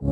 [0.00, 0.08] 呀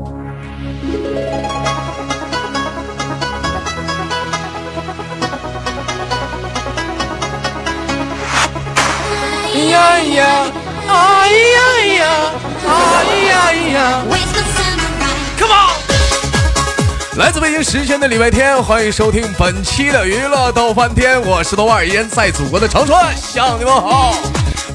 [10.00, 10.44] 呀，
[10.88, 10.92] 哎
[11.32, 11.60] 呀
[11.94, 12.04] 呀，
[12.66, 12.70] 哎
[13.24, 14.04] 呀呀
[15.38, 15.72] ，Come on！
[17.16, 24.12] 来自北京时间的礼拜天，欢迎收听本期的娱乐逗翻天，我是豆瓣，依然在祖国的长春向你们好。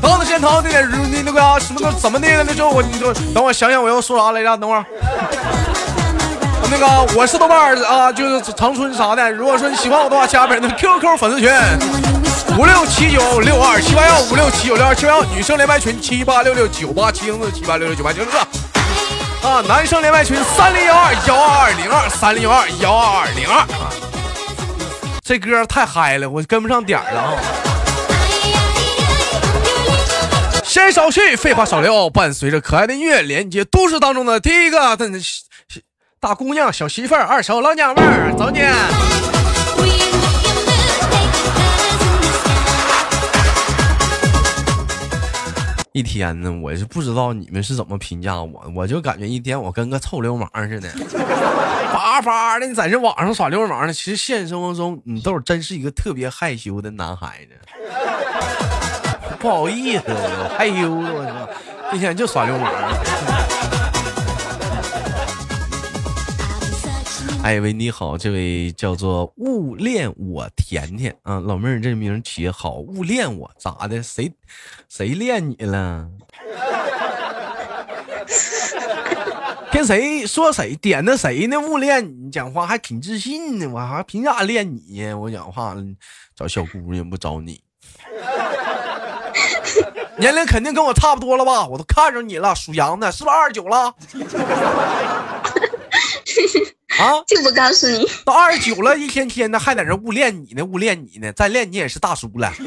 [0.04, 2.44] 到了现场，那点你那个什么的怎么的了？
[2.46, 4.58] 那就我你说，等我想想我要说啥来着？
[4.58, 4.84] 等会儿。
[6.70, 9.32] 那个我是豆瓣啊，就是长春啥的。
[9.32, 11.50] 如果说你喜欢我的话，加本人的 QQ 粉丝群
[12.58, 18.38] 五六七九六二七八幺五六七九六二七八幺，女生连麦群七八六六九八七零四七八六六九八七零四
[19.48, 23.90] 啊，男生连麦群三零幺二幺二零二三零幺二幺二零二啊。
[25.24, 27.73] 这歌太嗨了，我跟不上点儿了啊！
[30.74, 34.98] 先少叙，废话少聊，伴随着可爱的音乐，连接都市当中的第一个
[36.20, 38.60] 大姑娘、小媳妇儿、二手老娘们儿，走你！
[45.92, 50.90] 一天呢，我是不知道你们是怎么评价我，我就感觉一天我跟个臭流氓似的，
[51.94, 53.94] 叭叭的在这网上耍流氓呢。
[53.94, 57.52] 其实现实生活中，你豆真是一个特别害羞的男孩子，
[59.44, 61.50] 不好意思，我害羞，我操，
[61.94, 62.72] 一天就耍流氓。
[67.44, 74.02] 哎喂，你好，这位叫做勿恋我甜甜啊，老妹儿这名起好，勿恋我咋的？
[74.02, 74.32] 谁
[74.88, 76.08] 谁恋你了？
[79.74, 81.60] 跟谁说谁点的谁呢？
[81.60, 85.12] 勿恋你讲话还挺自信呢，我还凭啥恋你？
[85.12, 85.76] 我讲话
[86.34, 87.62] 找小姑娘不找你，
[90.18, 91.66] 年龄肯定跟我差不多了吧？
[91.68, 93.94] 我都看着你了，属羊的，是不是二十九了？
[97.00, 97.22] 啊！
[97.28, 102.54] 就不告诉你，都二十九了，一天天的还在这误恋你呢，误恋你呢，再恋你也是大叔了。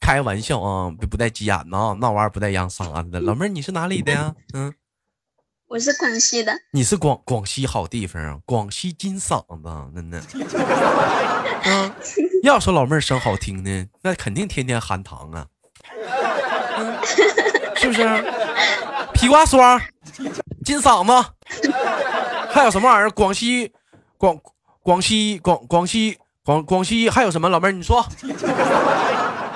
[0.00, 3.20] 开玩笑啊，不不带急眼呐，那玩意儿不带扬沙子的。
[3.20, 4.34] 老妹儿，你是哪里的呀？
[4.52, 4.74] 嗯，
[5.72, 6.52] 我是广西的。
[6.70, 10.22] 你是广广西好地方啊，广西金嗓子，真的。
[11.64, 11.90] 嗯，
[12.44, 15.46] 要说老妹儿声好听呢，那肯定天天含糖啊，
[17.74, 18.06] 是不是？
[19.14, 19.80] 皮瓜霜，
[20.62, 21.30] 金嗓子，
[22.50, 23.10] 还有什么玩意儿？
[23.10, 23.72] 广西，
[24.18, 24.38] 广
[24.82, 27.48] 广西广广西广广西还有什么？
[27.48, 28.06] 老妹儿你说，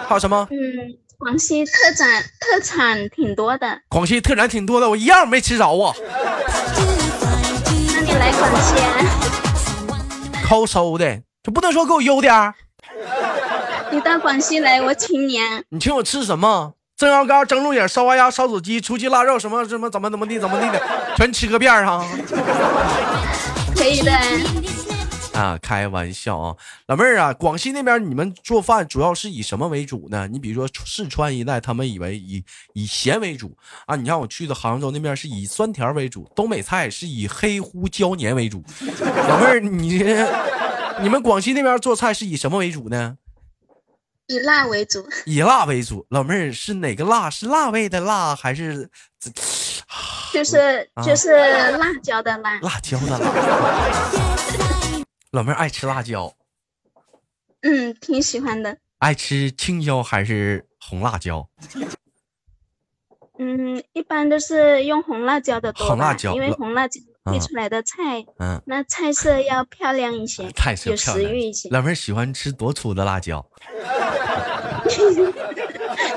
[0.09, 0.49] 还有什么？
[0.51, 3.81] 嗯，广西特产特产挺多的。
[3.89, 5.95] 广西特产挺多的，我一样没吃着啊。
[7.95, 8.75] 那你来广西？
[10.45, 12.55] 抠搜的，就不能说给我邮点儿？
[13.91, 15.39] 你到广西来，我请你。
[15.71, 16.75] 你请我吃什么？
[16.99, 20.83] 蒸羊羔、蒸鹿眼、烧花鸭、烧子鸡、雏鸡腊肉，什么什么怎么怎么地怎么地的，
[21.17, 22.07] 全吃个遍哈。
[23.75, 24.13] 可以的。
[25.37, 30.27] 啊，开玩笑啊，老妹儿啊，广西那边你们做饭主要是以什么为主呢？
[30.27, 32.43] 你比如说四川一带，他们以为以
[32.73, 33.55] 以咸为主
[33.85, 33.95] 啊。
[33.97, 38.65] 你像我去的杭州那边是以酸甜为主，东北菜是以黑胡椒黏为主。
[39.29, 40.03] 老妹儿，你
[41.03, 43.19] 你们广西那边做菜是以什么为主呢？
[44.29, 46.05] 以辣为主，以辣为主。
[46.09, 47.31] 老妹儿是哪个辣？
[47.31, 48.91] 是辣味的辣，还是？
[50.33, 51.31] 就是就是
[51.79, 52.59] 辣椒的辣。
[52.61, 53.31] 辣椒的辣。
[55.37, 56.33] 老妹儿爱吃辣椒。
[57.61, 58.79] 嗯，挺喜欢的。
[59.01, 61.47] 爱吃青椒还是红辣椒？
[63.39, 65.87] 嗯，一般都是用红辣椒的多。
[65.87, 71.69] 红辣椒，因为红辣椒配出来的菜，嗯，那菜色要漂亮一些，菜色有食欲一些。
[71.69, 73.47] 老妹儿喜欢吃多粗的辣椒？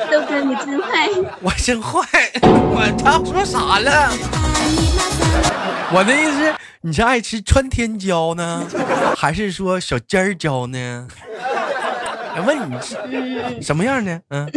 [0.09, 1.09] 豆哥，你真坏！
[1.41, 2.08] 我真坏！
[2.41, 4.49] 我他说啥了？
[5.92, 8.64] 我的意思，你是爱吃川天椒呢，
[9.16, 11.08] 还是说小尖儿椒呢？
[12.38, 12.96] 我问你是
[13.62, 14.22] 什么样的？
[14.30, 14.50] 嗯，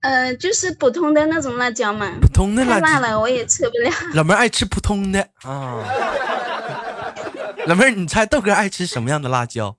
[0.00, 2.10] 呃，就是普通的那种辣椒嘛。
[2.20, 2.86] 普通的辣椒。
[2.86, 3.90] 太辣了，我也吃不了。
[4.14, 5.84] 老妹儿爱吃普通的啊。
[7.66, 9.76] 老妹儿，你猜豆哥爱吃什么样的辣椒？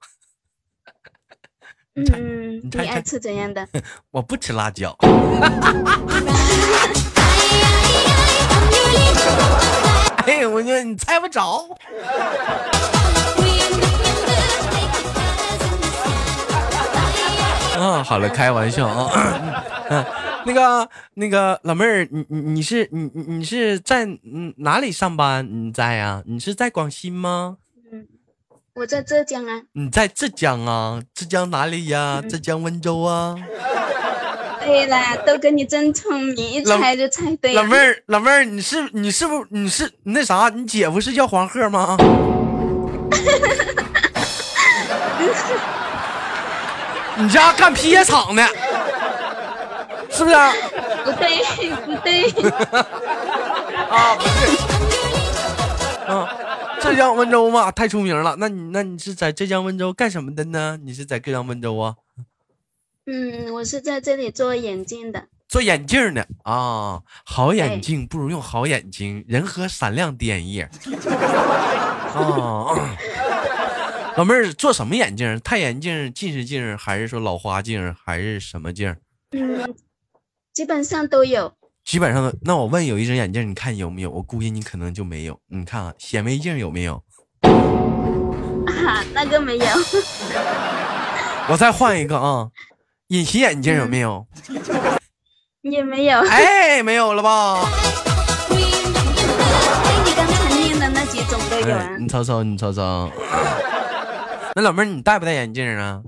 [1.96, 3.68] 嗯，你爱吃怎样的？
[4.12, 4.96] 我不吃辣椒。
[10.26, 11.66] 哎，我说你猜不着。
[17.78, 19.64] 嗯， 好了，开玩笑啊。
[19.90, 20.06] 嗯，
[20.46, 25.48] 那个那个老妹儿，你你你是你你你是在嗯哪里上班？
[25.50, 26.24] 你在呀？
[26.26, 27.58] 你是在广西吗？
[28.76, 31.02] 我在浙江啊，你在浙江啊？
[31.14, 32.24] 浙江哪里呀？
[32.28, 33.36] 浙江温州啊？
[34.66, 37.62] 对了，都跟你真聪明，一猜就猜对了。
[37.62, 40.50] 老妹儿，老妹儿，你是你是不你是那啥？
[40.54, 41.98] 你姐夫是叫黄鹤吗？
[47.16, 48.44] 你家干皮鞋厂的，
[50.10, 50.36] 是不是？
[51.06, 51.44] 不对，
[51.86, 52.24] 不对。
[53.90, 54.50] 啊，不对。
[56.08, 56.28] 啊，
[56.82, 58.36] 浙江温州嘛，太出名了。
[58.40, 60.78] 那你那你是在浙江温州干什么的呢？
[60.84, 61.94] 你是在浙江温州啊？
[63.06, 65.28] 嗯，我是在这里做眼镜的。
[65.50, 70.70] 做眼镜的啊，好眼镜不如用好眼睛，人和闪亮点眼。
[72.16, 72.76] 哦。
[74.16, 75.40] 老妹儿做什么眼镜？
[75.40, 78.96] 太阳镜、近视镜，还是说老花镜，还是什么镜？
[79.32, 79.76] 嗯，
[80.54, 81.52] 基本上都有。
[81.84, 84.12] 基本上，那我问有一只眼镜，你看有没有？
[84.12, 85.40] 我估计你可能就没有。
[85.48, 87.04] 你看啊，显微镜有没有？
[88.68, 89.66] 啊，那个没有。
[91.50, 92.48] 我再换一个啊，
[93.14, 94.26] 隐形眼镜有没有？
[95.62, 96.20] 也没有。
[96.22, 97.60] 哎，没有了吧？
[98.50, 101.96] 你刚才念的那几种都有啊。
[102.00, 103.12] 你瞅瞅，你瞅瞅。
[104.58, 106.02] 那老妹儿，你戴不戴眼镜啊？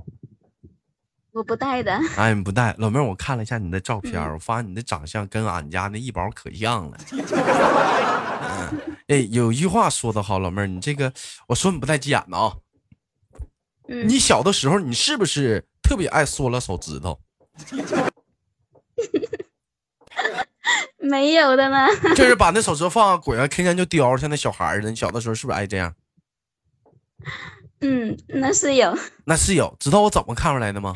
[1.32, 1.96] 我不戴的。
[2.18, 6.98] 哎，你不戴，老妹儿，我看了一下你的照片，我发现你的长相跟俺家那一宝可像了。
[9.10, 11.14] 哎，有一句话说的好，老妹儿，你这个，
[11.50, 12.52] 我说你不带急眼的啊。
[13.88, 17.20] 你小的时候，你是不是特别爱缩了手指头？
[20.98, 21.88] 没有的呢。
[22.16, 24.90] 就是把那手指头放滚上，天天就叼，像那小孩似的。
[24.90, 25.94] 你小的时候是不是爱这样？
[27.82, 30.96] 嗯，那是有，那是有，知道我怎么看出来的吗？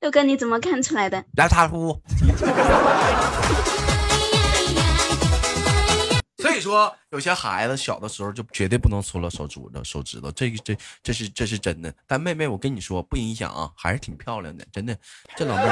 [0.00, 1.24] 六哥，你怎么看出来的？
[1.36, 1.96] 来，他呼。
[6.68, 11.92] 说，有些孩子小的时候就绝对不能搓了手指头，手指头，这个这这是这是真的。
[12.06, 14.96] 但妹妹，我跟你说，不影响啊，还是挺漂亮的，真的。
[15.34, 15.62] 这老妹，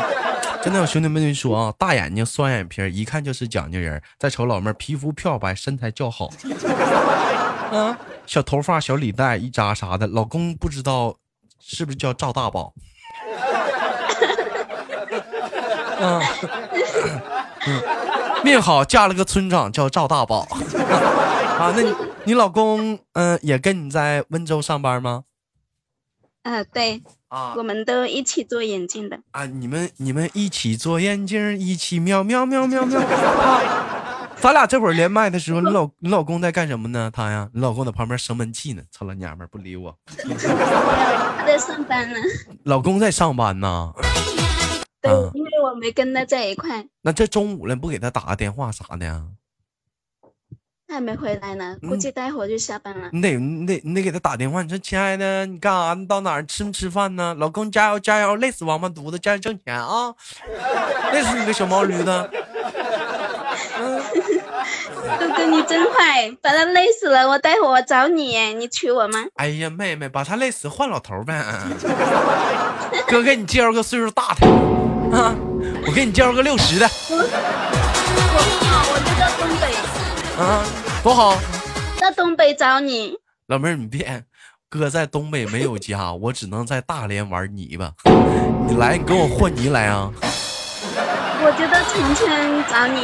[0.63, 4.03] 真的，我兄弟们跟你说啊，大眼睛，双眼皮，一看就是讲究人。
[4.19, 6.31] 再瞅老妹，皮肤漂白，身材较好。
[7.73, 11.15] 啊，小头发、小礼带一扎啥的，老公不知道
[11.61, 12.73] 是不是叫赵大宝？
[15.99, 16.23] 嗯
[18.47, 20.47] 命好，嫁了个村长叫赵大宝。
[21.59, 21.93] 啊，那你
[22.27, 25.25] 你老公嗯也跟你在温州上班吗？
[26.45, 29.19] 啊，对，啊，我们都一起做眼镜的。
[29.33, 33.03] 啊，你们你们一起做眼镜，一起喵喵喵喵喵。
[34.39, 37.11] 咱俩这会儿连麦的时候，你 老你老公在干什么呢？
[37.13, 38.83] 他呀，你老公在旁边生闷气呢。
[38.93, 39.93] 操老娘们儿不理我。
[40.07, 42.17] 他在上班呢。
[42.63, 43.93] 老公在上班呢。
[45.07, 46.85] 对，因为我没跟他在一块。
[47.03, 49.23] 那这中午了，不给他打个电话啥的呀？
[50.89, 53.09] 他还没回来呢，估计待会儿就下班了。
[53.13, 55.95] 你得你得你得给他打电话，你说亲爱的，你干啥？
[55.95, 57.35] 你到哪儿吃没吃饭呢？
[57.35, 60.15] 老公加油加油，累死王八犊子，加油挣钱啊！
[61.13, 62.31] 累死你个小毛驴子。
[65.19, 67.29] 哥哥，你真坏，把他累死了。
[67.29, 69.25] 我待会我找你，你娶我吗？
[69.35, 71.45] 哎呀，妹妹，把他累死换老头呗。
[73.09, 74.47] 哥给你介绍个岁数大的
[75.17, 75.35] 啊，
[75.87, 76.87] 我给你介绍个六十的。
[77.09, 77.17] 我
[78.67, 79.65] 好，我就在东北。
[80.39, 80.63] 啊，
[81.03, 81.39] 多好。
[81.99, 83.15] 在东北找你。
[83.47, 84.25] 老妹儿，你别，
[84.69, 87.91] 哥在东北没有家， 我只能在大连玩泥巴。
[88.69, 90.13] 你来，你跟我和泥来啊。
[90.21, 93.01] 我就到长春找你。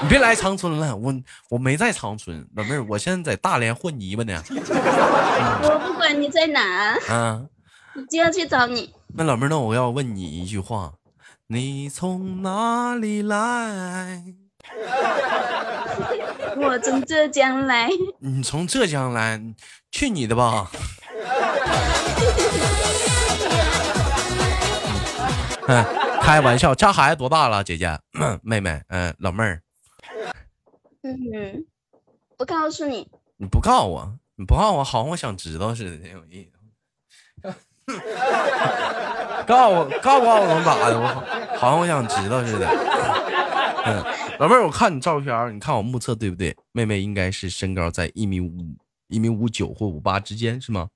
[0.00, 1.12] 你别来长春了，我
[1.50, 4.40] 我没在长春，老妹儿，我现在在大连混泥巴呢。
[4.50, 7.42] 我不管你在哪，啊，
[7.96, 8.94] 我就要去找你。
[9.14, 10.92] 那老妹儿，那我要问你一句话，
[11.54, 14.24] 你从哪里来？
[16.56, 17.90] 我从浙江来。
[18.20, 19.38] 你从浙江来？
[19.90, 20.70] 去你的吧！
[25.68, 25.84] 嗯，
[26.22, 27.62] 开玩笑，家孩子多大了？
[27.62, 28.00] 姐姐、
[28.42, 29.60] 妹妹，嗯，老妹儿。
[31.02, 31.66] 嗯，
[32.38, 33.06] 不告诉你，
[33.36, 36.52] 你不告诉我，你不告诉我，好像我想知道似的，挺有意思。
[39.46, 40.98] 告诉我，告诉我能打的？
[41.00, 41.06] 我
[41.58, 42.68] 好像我想知道似的。
[43.84, 44.04] 嗯，
[44.38, 46.56] 老妹儿，我看你照片，你看我目测对不对？
[46.72, 48.52] 妹妹应该是身高在一米五、
[49.08, 50.88] 一米五九或五八之间，是吗？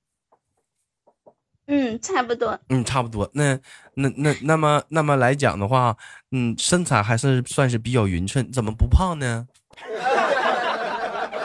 [1.69, 2.57] 嗯，差不多。
[2.69, 3.29] 嗯，差不多。
[3.33, 3.59] 那
[3.95, 5.97] 那那那么那么来讲的话，
[6.31, 9.45] 嗯，身材还是算是比较匀称，怎么不胖呢？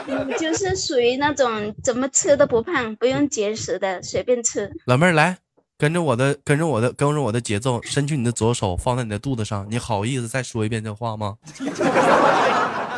[0.05, 4.71] 你 就是属于那种怎么吃都不胖，不用节食的，随便吃。
[4.85, 5.37] 老妹儿来，
[5.77, 9.65] 跟着我的，跟着我的，跟着我的节奏，伸去你的左手，放在你的肚子上。
[9.69, 11.35] 你好意思再说一遍这话吗？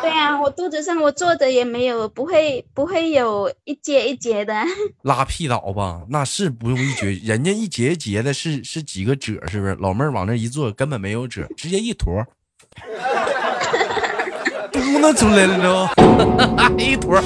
[0.01, 4.53] 对啊，我肚子上我坐着也没有，不会不会有一节一节的。
[5.01, 9.75] 拉屁倒吧，那是不用一节，人家一节一节的是是几个褶，是不是？
[9.79, 12.23] 老妹儿往那一坐，根本没有褶，直接一坨，
[14.71, 17.19] 嘟囔出来了，都一坨。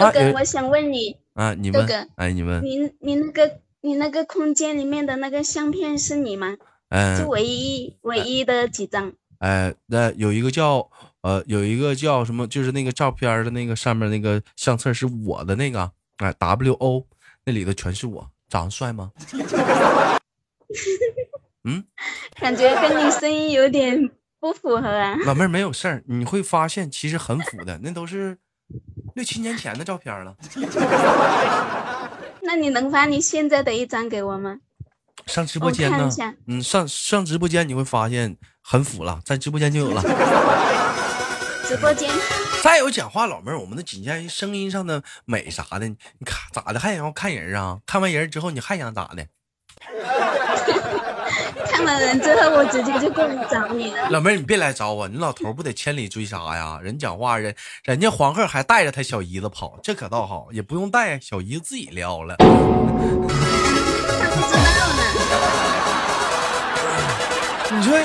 [0.00, 6.56] 哥哥，我想问你啊，你问，哎，你问，你你那个你那个空间里面的那个相片是你吗？
[6.88, 9.12] 嗯，就唯一唯一的几张。
[9.38, 10.90] 哎，那有一个叫
[11.22, 17.06] 呃，有一个叫什么，就是那个照片的那个上面那个相册是我的那个，哎，W O，
[17.44, 19.12] 那里头全是我，长得帅吗？
[21.64, 21.84] 嗯，
[22.40, 25.16] 感觉跟你声音有点不符合啊。
[25.24, 28.38] 老妹儿没有事儿，你会发现其实很符的，那都是。
[29.20, 30.34] 六七年前的照片了，
[32.40, 34.56] 那你能发你现在的一张给我吗？
[35.26, 36.10] 上直播间呢？
[36.46, 40.00] 嗯，上上直播间你会发现很腐了，在直播间就有了。
[41.68, 42.10] 直播间。
[42.62, 47.78] 再有讲话，老妹儿，我们的仅限于声音上的美啥的，你看咋的还想要看人啊？
[47.84, 49.26] 看完人之后你还想咋的？
[51.80, 54.10] 看完人之后，我直接就过来找你了。
[54.10, 56.78] 老妹儿，你别来找我，你老头不得千里追杀呀？
[56.82, 62.36] 人讲话，人人家黄鹤还带着他小姨子跑，这可倒好，也不用带，小姨子自己撩了。
[62.36, 64.60] 他不知道
[64.94, 65.00] 呢。
[67.80, 67.98] 你说，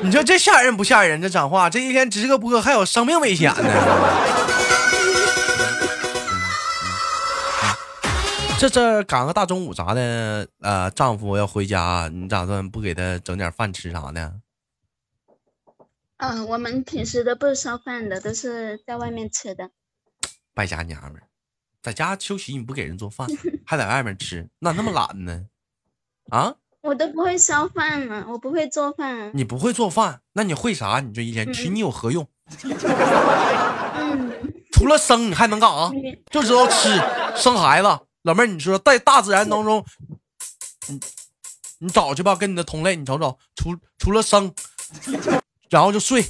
[0.00, 1.22] 你说这吓人不吓人？
[1.22, 3.62] 这讲话，这一天直播还有生命危险呢。
[8.58, 14.40] 这这赶个大中午啥的，呃，丈夫要回家，你打算不给他整点饭吃啥的？
[16.16, 19.68] 嗯，我们平时都不烧饭的，都是在外面吃的。
[20.54, 21.28] 败家娘们儿，
[21.82, 23.28] 在家休息你不给人做饭，
[23.66, 25.44] 还在外面吃，那那么懒呢？
[26.30, 26.54] 啊？
[26.80, 29.32] 我都不会烧饭呢，我不会做饭。
[29.34, 31.00] 你不会做饭，那你会啥？
[31.00, 32.26] 你这一天娶你有何用？
[33.94, 34.32] 嗯。
[34.72, 35.90] 除了生，你还能干啥？
[36.30, 36.88] 就知道吃，
[37.36, 37.88] 生孩子。
[38.26, 39.84] 老妹儿，你说在大自然当中，
[40.88, 41.00] 你
[41.78, 44.52] 你找去吧，跟你的同类，你瞅瞅，除除了生，
[45.70, 46.26] 然后就睡，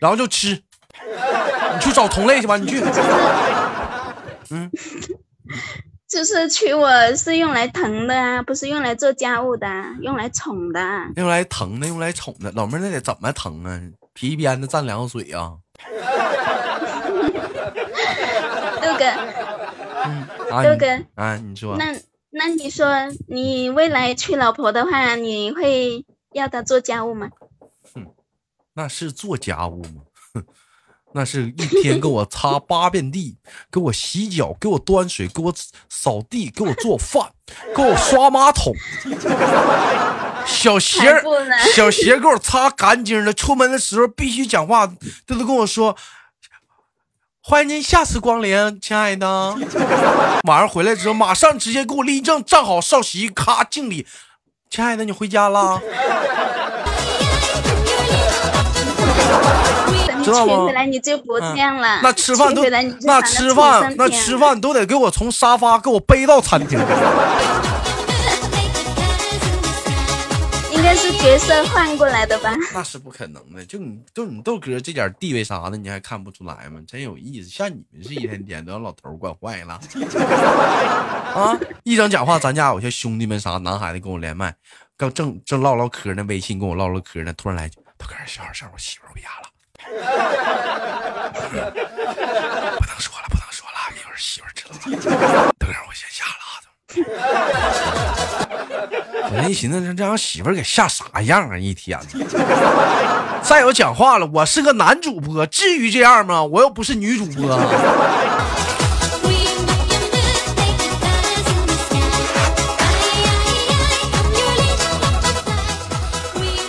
[0.00, 0.62] 然后就吃，
[1.74, 2.82] 你去找同类去吧，你去。
[4.48, 4.70] 嗯，
[6.08, 9.66] 就是娶我是用来疼的啊，不是用来做家务的，
[10.00, 10.80] 用来宠的。
[11.16, 12.50] 用来疼的，用来宠的。
[12.52, 13.78] 老妹儿，那得怎么疼啊？
[14.14, 15.52] 皮鞭子蘸凉水啊？
[18.80, 19.04] 六哥。
[20.50, 21.94] 哥哥啊，你说那
[22.30, 22.88] 那你说
[23.28, 27.28] 你未来娶老婆的话，你会要她做家务吗？
[27.94, 28.06] 哼，
[28.74, 30.02] 那是做家务吗？
[30.34, 30.44] 哼，
[31.14, 33.38] 那是一天给我擦 八遍地，
[33.70, 35.54] 给我洗脚，给我端水，给我
[35.88, 37.32] 扫地，给我做饭，
[37.74, 38.74] 给我刷马桶。
[40.46, 41.00] 小鞋
[41.74, 43.32] 小鞋给我擦干净了。
[43.34, 44.86] 出门的时候必须讲话，
[45.26, 45.96] 他都跟我说。
[47.48, 49.26] 欢迎您下次光临，亲爱的。
[50.46, 54.06] 晚上回来之后，马上直接给我立正，站好，少席，咔敬礼。
[54.68, 55.80] 亲爱的，你回家了。
[60.22, 60.66] 知道吗？
[60.66, 62.00] 回来你就不这样了。
[62.02, 62.62] 那吃饭都
[63.00, 66.78] 那吃饭那吃饭都得给我从沙发给我背到餐厅。
[70.88, 72.50] 该是角色换过来的吧？
[72.72, 76.80] 那是不可能的，就你就你豆哥这点地位啥的，你还看不出来吗？
[76.88, 79.74] 真有意思，像你们是一天天都让老头惯坏了
[81.36, 81.60] 啊！
[81.84, 84.54] 一整讲话，咱家有些兄弟们啥男孩子跟我连麦，
[84.96, 89.50] 刚正正唠唠嗑呢，微信跟我唠唠嗑呢，突然来句：“豆哥，小点声，我媳妇回家了。”
[99.48, 101.56] 一寻思，这让媳妇给吓啥样啊？
[101.56, 101.98] 一天，
[103.42, 106.42] 再有讲话了，我是个男主播，至于这样吗？
[106.42, 107.58] 我又不是女主播。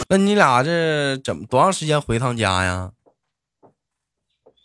[0.07, 2.91] 那你俩这怎么多长时间回趟家呀？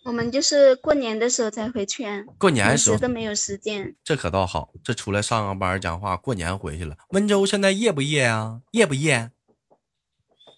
[0.04, 3.94] 我们就是过年的时候才回去啊，过年的时候都没有时间。
[4.04, 6.94] 这可倒好，这出来上个班讲话，过年回去了。
[7.08, 8.61] 温州现在热不热啊？
[8.70, 9.30] 热不热？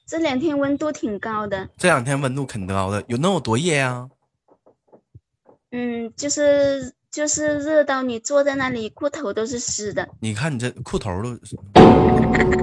[0.04, 1.68] 这两天温度挺高的。
[1.78, 4.08] 这两天温度挺高的，有能有多热呀？
[5.70, 10.08] 嗯，就是就是热到你坐在那里，裤头都是湿的。
[10.18, 11.36] 你看你这裤头都，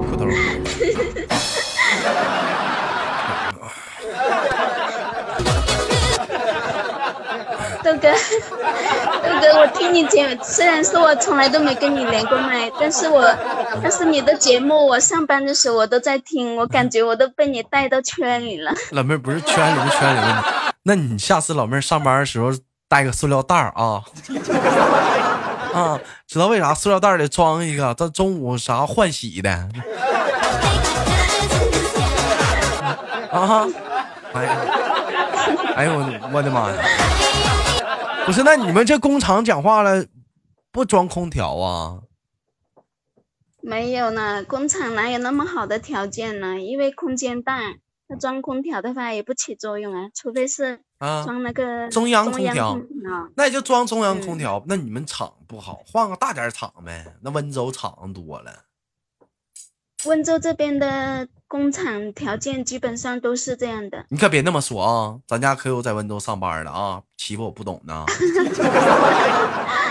[0.04, 0.26] 裤头。
[7.84, 13.22] 豆哥，豆哥，我听你节，虽然说我从来都没跟你连过麦，但是我，
[13.82, 18.72] 但是你的节目，我上班的时候我都在听，我感觉我都被你带到圈里了。
[18.92, 20.44] 老妹儿不是圈里不圈里的，
[20.84, 22.50] 那你下次老妹儿上班的时候
[22.88, 24.00] 带个塑料袋儿啊，
[25.78, 29.50] 啊，知道为啥塑料袋里装一个，到中午啥换洗的。
[33.30, 33.68] 啊哈，
[34.32, 34.56] 哎呀，
[35.76, 35.92] 哎呦
[36.32, 36.76] 我的妈呀！
[38.26, 40.06] 不是，那你们这工厂讲话了，
[40.72, 42.00] 不装空调啊？
[43.60, 46.58] 没有呢，工厂哪有那么好的条件呢？
[46.58, 47.60] 因为空间大，
[48.08, 52.80] 那装空调的话也不起作用啊，除非是装那个中央空调。
[53.36, 54.62] 那也就装中央空调。
[54.66, 57.14] 那你们厂不好，换个大点厂呗。
[57.22, 58.64] 那温州厂多了。
[60.06, 64.04] 温州这边的工厂条件基本上都是这样的。
[64.08, 68.04] 你可别那么说啊，咱家可有在温州上班的啊，欺负我不懂呢。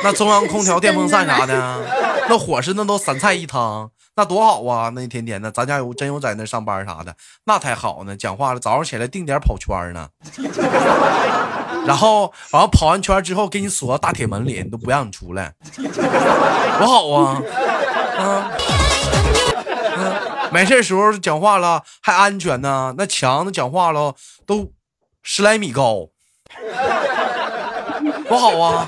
[0.04, 1.82] 那中央空调、电风扇啥的，
[2.30, 4.90] 那伙食那都三菜一汤，那多好啊！
[4.94, 7.16] 那一天天的，咱家有真有在那上班啥的，
[7.46, 8.16] 那才好呢。
[8.16, 10.10] 讲话了，早上起来定点跑圈呢，
[11.88, 15.54] 然后完了跑完圈之后，给你锁大铁门里，都不让你出来，
[16.78, 17.42] 多好啊！
[18.20, 18.52] 啊。
[20.54, 24.14] 没事时候讲话了还安全呢，那墙子讲话了
[24.46, 24.72] 都
[25.24, 26.10] 十来米高，
[28.30, 28.86] 多好啊！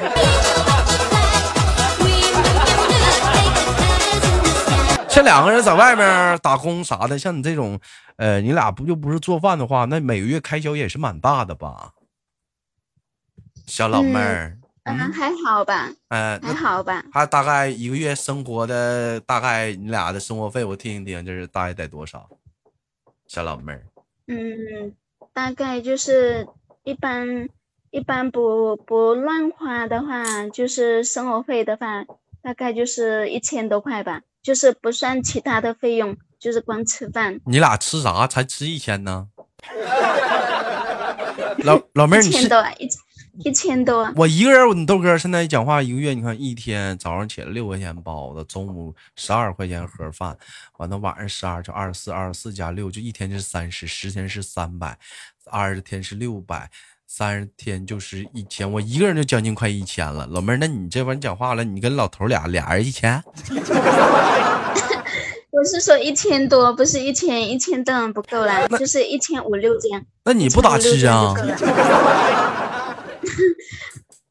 [5.09, 7.79] 像两个人在外面打工啥的，像你这种，
[8.17, 11.93] 呃，你俩不就不是做饭的话，那每个月开销也是蛮大的吧，
[13.65, 14.59] 小老妹儿。
[14.61, 15.91] 嗯，还好吧。
[16.09, 17.03] 嗯，还好吧。
[17.11, 22.29] 他大概一个月生活的大概，你俩的生活费我听一听，就是大概得多少？
[23.27, 23.83] 小老妹儿。
[24.27, 24.93] 嗯，
[25.33, 26.47] 大概就是
[26.83, 27.49] 一般
[27.89, 32.05] 一般不不乱花的话，就是生活费的话，
[32.43, 37.39] 大概就是一千多块吧，就是不算其他的费用，就是光吃饭。
[37.45, 39.27] 你俩吃啥才吃一千呢？
[41.63, 43.01] 老老妹儿，你一千多一千。
[43.43, 50.37] 一千多，我一个人，你豆哥现在讲话一个月，你看一天早上起来六块钱包子，中午十二块钱盒饭，
[50.77, 54.97] 完了晚上十二就二十四，二十四加六就一天就是三十，十天是三百，
[55.51, 56.69] 二十天是六百，
[57.07, 60.25] 三十天就是一千，我一个人就将近快一千了。
[60.27, 63.21] 老妹儿，那你这玩意讲话了，你跟老头俩俩人一千？
[65.51, 70.03] 我是说一千多，不是一千，一千当然不够了，就是一千五六这样。
[70.25, 71.33] 那你不咋吃啊？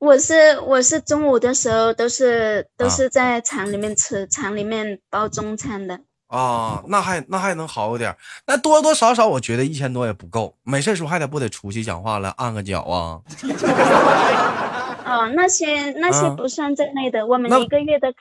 [0.04, 8.14] 我是我是中午的时候都是都是在厂里面吃，厂里面包中餐的啊，那还那还能好一点，
[8.46, 13.22] 那多多少少我觉得一千多也不够，没事时候还得不得出去讲话了，按个脚啊。
[15.06, 18.18] 哦，那些那些不算在内的，我们一个月的开，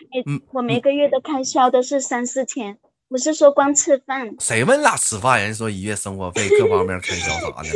[0.53, 2.77] 我们一个月的开销都是三四千，
[3.09, 4.33] 不是说光吃饭。
[4.39, 5.41] 谁问俩吃饭？
[5.41, 7.69] 人说一月生活费各方面开销啥的。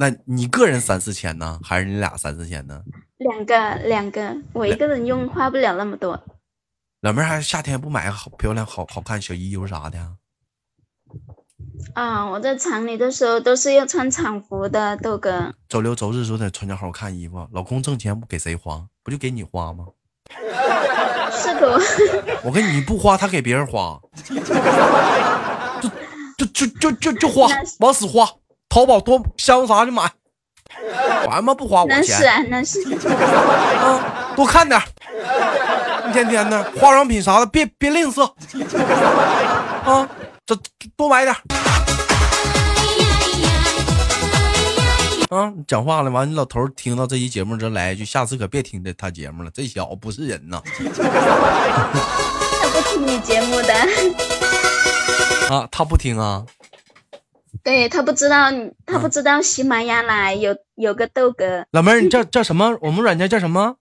[0.00, 2.82] 那你个人三四千呢，还是你俩三四千呢？
[3.18, 6.18] 两个，两个，我一个人用花不了那么多。
[7.02, 9.98] 老妹儿，还夏天不买个好漂亮、好好看小衣服啥的？
[11.92, 15.54] 啊，我在厂里的时候都是要穿厂服的，豆哥。
[15.68, 17.46] 周六周日时候得穿件好看衣服。
[17.52, 18.82] 老公挣钱不给谁花？
[19.02, 19.84] 不就给你花吗？
[21.30, 21.78] 是的。
[22.42, 24.00] 我跟你不花，他给别人花。
[26.38, 27.46] 就就就就就就花，
[27.80, 28.26] 往死花。
[28.70, 30.08] 淘宝多香啥就买，
[31.24, 31.52] 管吗？
[31.52, 31.98] 不花我钱。
[31.98, 32.80] 那是啊，那是。
[33.78, 34.80] 啊，多看点
[36.08, 38.22] 一天天的化妆品啥的，别别吝啬。
[39.84, 40.08] 啊，
[40.46, 40.56] 这
[40.96, 41.34] 多买点
[45.30, 50.62] 啊，讲话了，完你老头听到这期节目之后来一句，下次可别听这他节目了，这小子不是人呐。
[52.62, 53.74] 他不听你节目的。
[55.52, 56.44] 啊，他不听啊。
[57.62, 58.50] 对他不知道，
[58.86, 61.66] 他不知道喜马拉雅有有个豆哥。
[61.72, 62.78] 老妹儿，你叫叫什么？
[62.80, 63.76] 我们软件叫什么？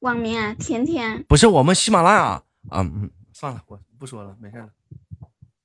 [0.00, 1.24] 网名啊，甜甜。
[1.28, 2.22] 不是我们喜马拉雅
[2.70, 4.68] 啊，嗯，算了，我不说了，没事了。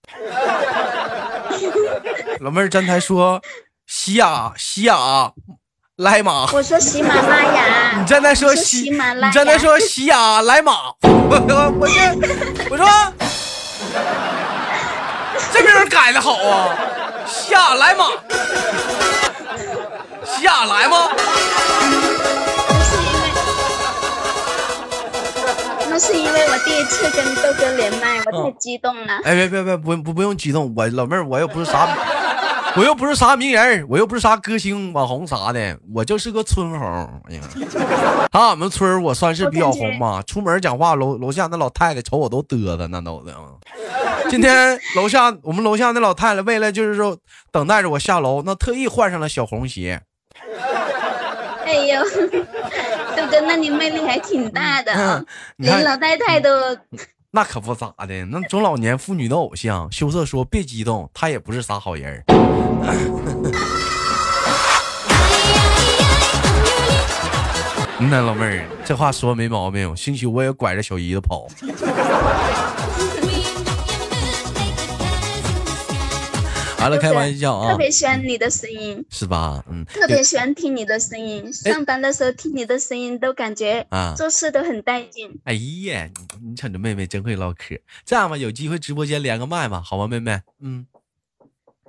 [2.39, 3.41] 老妹儿，刚才说
[3.85, 5.33] 喜雅喜雅
[5.97, 6.49] 来马。
[6.53, 7.99] 我说喜马拉雅。
[7.99, 10.93] 你刚才说喜马拉，你刚才说喜雅来马。
[11.01, 12.15] 我我我这
[12.69, 12.85] 我说。
[15.63, 16.75] 这名改的好啊，
[17.25, 18.05] 下来嘛？
[20.39, 21.09] 下来吗？
[22.69, 23.27] 那是因为，
[25.89, 29.19] 那是因为我第一次跟豆哥连麦，我太激动了。
[29.23, 31.87] 哎，别别别，不不不用激动，我老妹儿我又不是啥，
[32.75, 37.21] 我又不是啥名人，我又不是啥歌星、网红啥的，我就是个村红。
[37.29, 37.41] 哎呀，
[38.31, 40.21] 俺们村我算是比较红吧。
[40.27, 43.33] 出门讲话，楼楼下那老太太瞅我都嘚瑟，那都的。
[44.29, 47.17] 今天楼下我们楼下那老太太为了就是说
[47.51, 50.01] 等待着我下楼，那特意换上了小红鞋。
[51.65, 52.03] 哎呦，
[53.15, 55.25] 豆哥，那你魅力还挺大的，
[55.57, 56.49] 连老太太都。
[57.31, 59.91] 那可不咋的，那中老年妇女的偶像。
[59.91, 62.23] 羞涩说：“别激动，她也不是啥好人。
[67.99, 69.95] ”那老妹儿，这话说没毛病。
[69.95, 71.47] 兴许我也拐着小姨子跑。
[76.79, 77.71] 完了，开玩笑啊！
[77.71, 79.63] 特别喜欢你的声音，是吧？
[79.69, 81.51] 嗯，特别喜欢听你的声音。
[81.51, 85.39] 上班的时候听你的声音，都感觉啊，做事都很带劲。
[85.43, 85.53] 哎
[85.85, 86.09] 呀，
[86.41, 87.77] 你瞅着妹妹真会唠嗑。
[88.05, 90.39] 这样吧，有机会直播间连个麦吧，好吗，妹妹？
[90.61, 90.85] 嗯，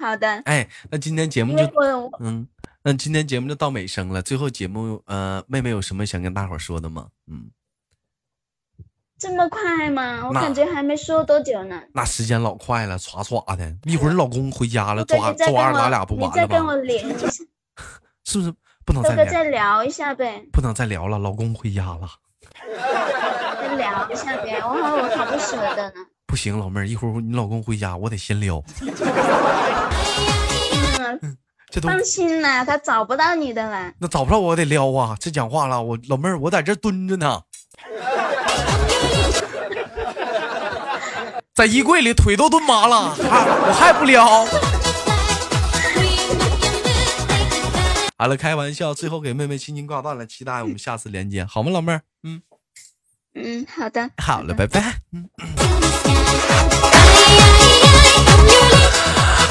[0.00, 0.26] 好的。
[0.46, 1.64] 哎，那今天节目就
[2.20, 2.48] 嗯，
[2.82, 4.22] 那今天节目就到尾声了。
[4.22, 7.08] 最后节目，呃，妹妹有什么想跟大伙说的吗？
[7.30, 7.50] 嗯。
[9.18, 10.22] 这么快吗？
[10.28, 11.80] 我感觉还没说多久呢。
[11.92, 13.74] 那时间老快了，唰唰的。
[13.84, 16.32] 一会儿老公回家了，抓抓着咱俩不完了吗？
[16.34, 17.26] 你再跟我连一下，
[18.24, 18.54] 是不是
[18.84, 20.44] 不能再再聊一下呗？
[20.52, 22.08] 不能再聊了，老公回家了。
[23.60, 25.94] 再聊一下呗，我好我好不舍得呢。
[26.26, 28.62] 不行，老妹儿，一会儿你老公回家，我得先撩。
[31.22, 31.36] 嗯，
[31.70, 33.92] 这都放心啦，他找不到你的了。
[33.98, 35.16] 那找不到我得撩啊！
[35.18, 37.42] 这讲话了，我老妹儿，我在这蹲着呢。
[41.58, 44.46] 在衣柜里腿都蹲麻了， 我还不撩。
[48.16, 52.02] 好了，开玩笑，最后给妹妹轻轻挂断了，期待我们下次连接，好吗，老妹儿？
[52.22, 52.40] 嗯
[53.34, 55.00] 嗯，好的，好了，拜拜。
[55.12, 55.28] 嗯。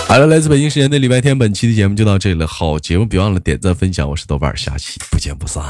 [0.07, 2.47] 好了，来自北京时间的礼拜天，本期的节目就到这里了。
[2.47, 4.09] 好节目，别忘了点赞分享。
[4.09, 5.61] 我是豆瓣，下期不见不散。